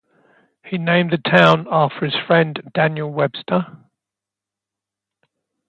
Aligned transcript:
He 0.65 0.79
named 0.79 1.11
the 1.11 1.19
town 1.19 1.67
after 1.69 2.05
his 2.07 2.15
friend 2.25 2.59
Daniel 2.73 3.13
Webster. 3.13 3.67